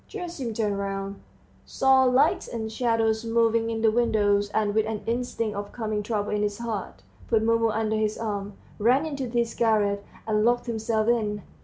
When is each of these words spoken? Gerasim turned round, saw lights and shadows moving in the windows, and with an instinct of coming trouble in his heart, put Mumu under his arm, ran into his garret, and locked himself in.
Gerasim 0.09 0.55
turned 0.55 0.79
round, 0.79 1.21
saw 1.63 2.05
lights 2.05 2.47
and 2.47 2.71
shadows 2.71 3.23
moving 3.23 3.69
in 3.69 3.83
the 3.83 3.91
windows, 3.91 4.49
and 4.49 4.73
with 4.73 4.87
an 4.87 5.03
instinct 5.05 5.55
of 5.55 5.71
coming 5.71 6.01
trouble 6.01 6.31
in 6.31 6.41
his 6.41 6.57
heart, 6.57 7.03
put 7.27 7.43
Mumu 7.43 7.69
under 7.69 7.95
his 7.95 8.17
arm, 8.17 8.53
ran 8.79 9.05
into 9.05 9.27
his 9.29 9.53
garret, 9.53 10.03
and 10.25 10.43
locked 10.43 10.65
himself 10.65 11.07
in. 11.07 11.43